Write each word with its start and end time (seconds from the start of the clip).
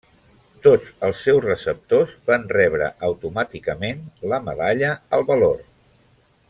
Tots 0.67 0.87
els 1.07 1.19
seus 1.27 1.43
receptors 1.47 2.15
van 2.31 2.47
rebre 2.57 2.89
automàticament 3.11 4.03
la 4.33 4.41
Medalla 4.51 4.95
al 5.19 5.29
Valor. 5.33 5.67